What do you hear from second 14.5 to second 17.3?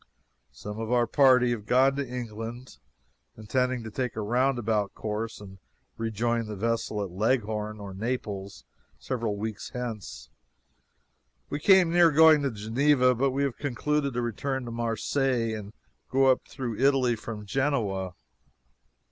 to Marseilles and go up through Italy